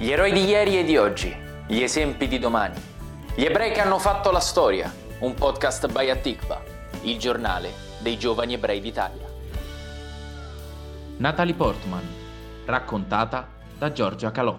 [0.00, 1.34] Gli eroi di ieri e di oggi,
[1.66, 2.80] gli esempi di domani,
[3.34, 6.62] gli ebrei che hanno fatto la storia, un podcast by Atikva,
[7.02, 9.26] il giornale dei giovani ebrei d'Italia.
[11.16, 12.04] Natalie Portman,
[12.66, 14.56] raccontata da Giorgia Calò.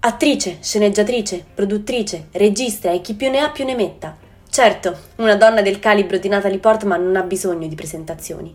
[0.00, 4.18] Attrice, sceneggiatrice, produttrice, regista e chi più ne ha più ne metta.
[4.50, 8.54] Certo, una donna del calibro di Natalie Portman non ha bisogno di presentazioni.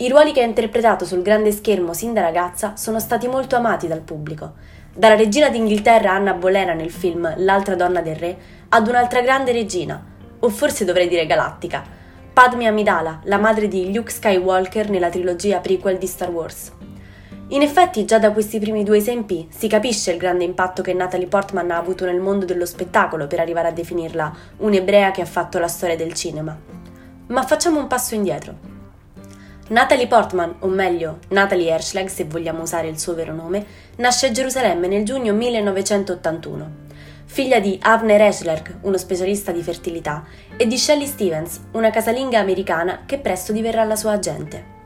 [0.00, 3.88] I ruoli che ha interpretato sul grande schermo sin da ragazza sono stati molto amati
[3.88, 4.52] dal pubblico.
[4.94, 8.38] Dalla regina d'Inghilterra Anna Bolena nel film L'altra donna del re
[8.68, 10.00] ad un'altra grande regina,
[10.38, 11.82] o forse dovrei dire galattica,
[12.32, 16.70] Padme Amidala, la madre di Luke Skywalker nella trilogia prequel di Star Wars.
[17.48, 21.26] In effetti, già da questi primi due esempi si capisce il grande impatto che Natalie
[21.26, 25.58] Portman ha avuto nel mondo dello spettacolo per arrivare a definirla un'ebrea che ha fatto
[25.58, 26.56] la storia del cinema.
[27.26, 28.67] Ma facciamo un passo indietro.
[29.68, 34.30] Natalie Portman, o meglio Natalie Herschlag se vogliamo usare il suo vero nome, nasce a
[34.30, 36.70] Gerusalemme nel giugno 1981.
[37.26, 40.24] Figlia di Avner Herschlag, uno specialista di fertilità,
[40.56, 44.76] e di Shelley Stevens, una casalinga americana che presto diverrà la sua agente.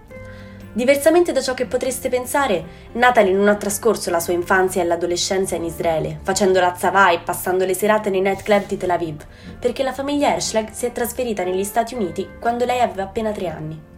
[0.72, 5.54] Diversamente da ciò che potreste pensare, Natalie non ha trascorso la sua infanzia e l'adolescenza
[5.54, 9.24] in Israele, facendo la zava e passando le serate nei nightclub di Tel Aviv,
[9.60, 13.46] perché la famiglia Herschlag si è trasferita negli Stati Uniti quando lei aveva appena tre
[13.46, 13.91] anni.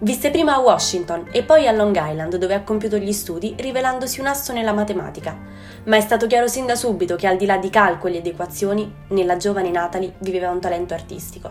[0.00, 4.20] Visse prima a Washington e poi a Long Island dove ha compiuto gli studi rivelandosi
[4.20, 5.36] un asso nella matematica,
[5.86, 8.94] ma è stato chiaro sin da subito che al di là di calcoli ed equazioni,
[9.08, 11.50] nella giovane Natalie viveva un talento artistico.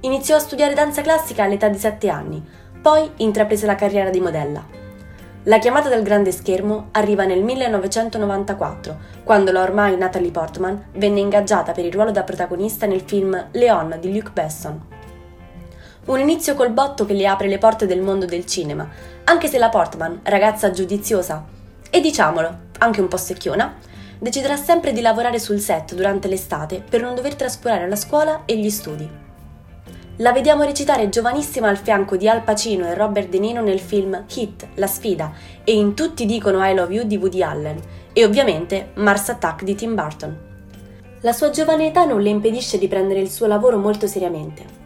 [0.00, 2.42] Iniziò a studiare danza classica all'età di 7 anni,
[2.80, 4.64] poi intraprese la carriera di modella.
[5.44, 11.72] La chiamata dal grande schermo arriva nel 1994, quando la ormai Natalie Portman venne ingaggiata
[11.72, 14.99] per il ruolo da protagonista nel film Leon di Luc Besson.
[16.06, 18.88] Un inizio col botto che le apre le porte del mondo del cinema,
[19.24, 21.44] anche se la Portman, ragazza giudiziosa
[21.90, 23.76] e diciamolo, anche un po' secchiona,
[24.18, 28.56] deciderà sempre di lavorare sul set durante l'estate per non dover trascurare la scuola e
[28.56, 29.08] gli studi.
[30.16, 34.24] La vediamo recitare giovanissima al fianco di Al Pacino e Robert De Niro nel film
[34.34, 35.32] Hit, La sfida
[35.64, 37.80] e in Tutti dicono I love you di Woody Allen
[38.12, 40.38] e ovviamente Mars Attack di Tim Burton.
[41.20, 44.79] La sua giovane età non le impedisce di prendere il suo lavoro molto seriamente.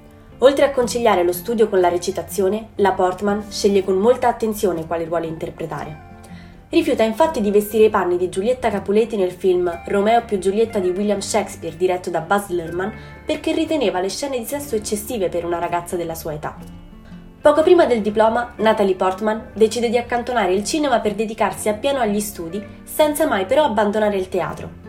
[0.44, 5.06] Oltre a conciliare lo studio con la recitazione, la Portman sceglie con molta attenzione quale
[5.06, 6.12] ruolo interpretare.
[6.68, 10.90] Rifiuta infatti di vestire i panni di Giulietta Capuleti nel film Romeo più Giulietta di
[10.90, 12.92] William Shakespeare diretto da Buzz Lerman
[13.24, 16.58] perché riteneva le scene di sesso eccessive per una ragazza della sua età.
[17.40, 22.20] Poco prima del diploma, Natalie Portman decide di accantonare il cinema per dedicarsi appieno agli
[22.20, 24.83] studi, senza mai però abbandonare il teatro.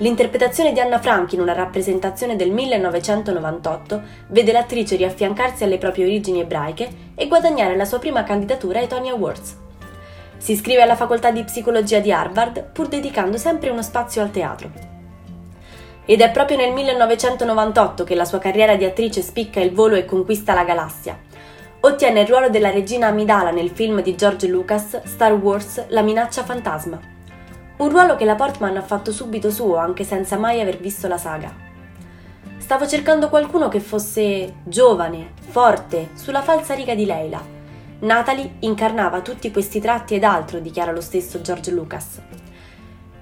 [0.00, 6.40] L'interpretazione di Anna Frank in una rappresentazione del 1998 vede l'attrice riaffiancarsi alle proprie origini
[6.40, 9.56] ebraiche e guadagnare la sua prima candidatura ai Tony Awards.
[10.36, 14.70] Si iscrive alla facoltà di psicologia di Harvard pur dedicando sempre uno spazio al teatro.
[16.04, 20.04] Ed è proprio nel 1998 che la sua carriera di attrice spicca il volo e
[20.04, 21.18] conquista la galassia.
[21.80, 26.44] Ottiene il ruolo della regina Amidala nel film di George Lucas Star Wars La minaccia
[26.44, 27.16] fantasma.
[27.78, 31.16] Un ruolo che la Portman ha fatto subito suo anche senza mai aver visto la
[31.16, 31.54] saga.
[32.56, 37.40] Stavo cercando qualcuno che fosse giovane, forte, sulla falsa riga di Leila.
[38.00, 42.20] Natalie incarnava tutti questi tratti ed altro, dichiara lo stesso George Lucas.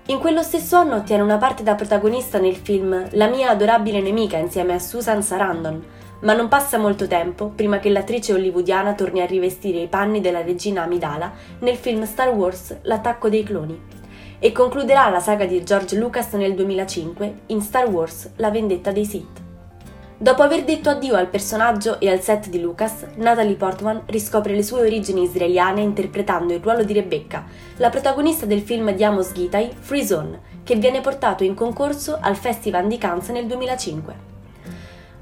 [0.06, 4.38] In quello stesso anno ottiene una parte da protagonista nel film La mia adorabile nemica
[4.38, 5.84] insieme a Susan Sarandon,
[6.20, 10.40] ma non passa molto tempo prima che l'attrice hollywoodiana torni a rivestire i panni della
[10.40, 14.04] regina Amidala nel film Star Wars L'attacco dei cloni
[14.38, 19.04] e concluderà la saga di George Lucas nel 2005 in Star Wars La vendetta dei
[19.04, 19.44] Sith.
[20.18, 24.62] Dopo aver detto addio al personaggio e al set di Lucas, Natalie Portman riscopre le
[24.62, 27.44] sue origini israeliane interpretando il ruolo di Rebecca,
[27.76, 32.36] la protagonista del film di Amos Gitai, Free Zone, che viene portato in concorso al
[32.36, 34.14] Festival di Cannes nel 2005.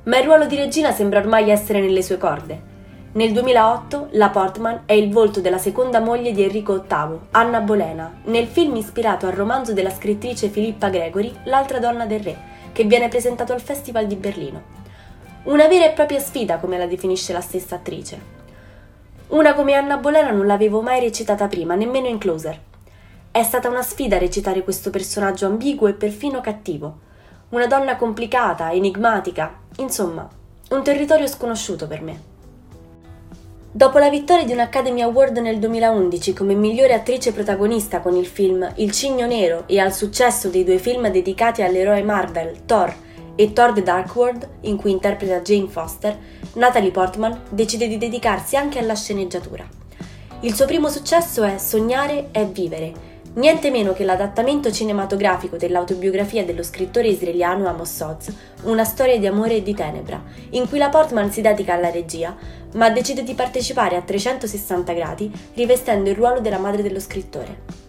[0.05, 2.74] Ma il ruolo di regina sembra ormai essere nelle sue corde.
[3.15, 8.13] Nel 2008 la Portman è il volto della seconda moglie di Enrico VIII, Anna Bolena,
[8.25, 12.37] nel film ispirato al romanzo della scrittrice Filippa Gregory, L'altra donna del re,
[12.73, 14.63] che viene presentato al Festival di Berlino.
[15.45, 18.21] Una vera e propria sfida, come la definisce la stessa attrice.
[19.29, 22.61] Una come Anna Bolena non l'avevo mai recitata prima, nemmeno in Closer.
[23.31, 26.99] È stata una sfida recitare questo personaggio ambiguo e perfino cattivo.
[27.51, 30.29] Una donna complicata, enigmatica, insomma,
[30.71, 32.33] un territorio sconosciuto per me.
[33.77, 38.25] Dopo la vittoria di un Academy Award nel 2011 come migliore attrice protagonista con il
[38.25, 42.95] film Il Cigno Nero e al successo dei due film dedicati all'eroe Marvel, Thor
[43.35, 46.17] e Thor The Dark World, in cui interpreta Jane Foster,
[46.53, 49.67] Natalie Portman decide di dedicarsi anche alla sceneggiatura.
[50.43, 52.93] Il suo primo successo è Sognare è vivere,
[53.35, 58.33] niente meno che l'adattamento cinematografico dell'autobiografia dello scrittore israeliano Amos Oz,
[58.65, 62.37] Una storia di amore e di tenebra, in cui la Portman si dedica alla regia,
[62.75, 67.83] ma decide di partecipare a 360 gradi rivestendo il ruolo della madre dello scrittore.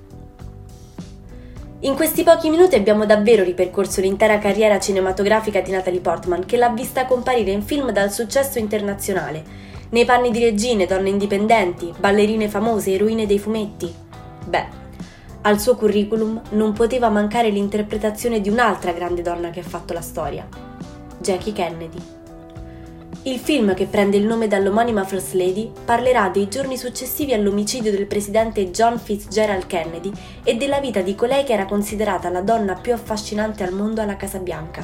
[1.81, 6.69] In questi pochi minuti abbiamo davvero ripercorso l'intera carriera cinematografica di Natalie Portman, che l'ha
[6.69, 9.43] vista comparire in film dal successo internazionale,
[9.89, 13.93] nei panni di regine, donne indipendenti, ballerine famose, eroine dei fumetti.
[14.47, 14.83] Beh,
[15.45, 20.01] al suo curriculum non poteva mancare l'interpretazione di un'altra grande donna che ha fatto la
[20.01, 20.47] storia,
[21.19, 21.97] Jackie Kennedy.
[23.23, 28.07] Il film, che prende il nome dall'omonima First Lady, parlerà dei giorni successivi all'omicidio del
[28.07, 30.11] presidente John Fitzgerald Kennedy
[30.43, 34.17] e della vita di colei che era considerata la donna più affascinante al mondo alla
[34.17, 34.83] Casa Bianca.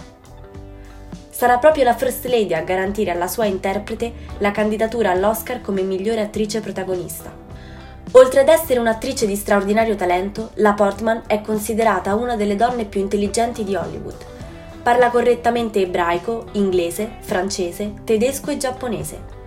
[1.29, 6.21] Sarà proprio la First Lady a garantire alla sua interprete la candidatura all'Oscar come migliore
[6.21, 7.40] attrice protagonista.
[8.13, 12.99] Oltre ad essere un'attrice di straordinario talento, la Portman è considerata una delle donne più
[12.99, 14.25] intelligenti di Hollywood.
[14.83, 19.39] Parla correttamente ebraico, inglese, francese, tedesco e giapponese.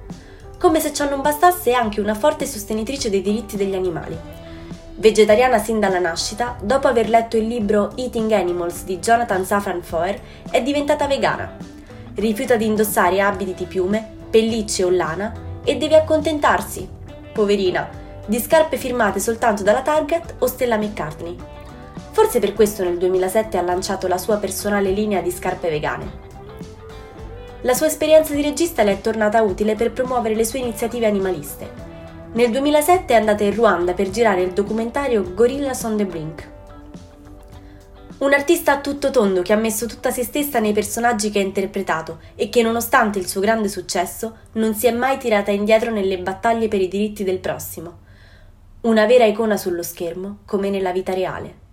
[0.58, 4.16] Come se ciò non bastasse è anche una forte sostenitrice dei diritti degli animali.
[4.94, 10.19] Vegetariana sin dalla nascita, dopo aver letto il libro Eating Animals di Jonathan Safran Foer,
[10.50, 11.55] è diventata vegana.
[12.14, 16.88] Rifiuta di indossare abiti di piume, pellicce o lana e deve accontentarsi,
[17.32, 21.37] poverina, di scarpe firmate soltanto dalla Target o Stella McCartney.
[22.11, 26.23] Forse per questo nel 2007 ha lanciato la sua personale linea di scarpe vegane.
[27.62, 31.93] La sua esperienza di regista le è tornata utile per promuovere le sue iniziative animaliste.
[32.32, 36.53] Nel 2007 è andata in Ruanda per girare il documentario Gorillas on the Brink.
[38.19, 41.43] Un artista a tutto tondo che ha messo tutta se stessa nei personaggi che ha
[41.43, 46.19] interpretato e che nonostante il suo grande successo non si è mai tirata indietro nelle
[46.19, 48.03] battaglie per i diritti del prossimo
[48.85, 51.63] una vera icona sullo schermo come nella vita reale.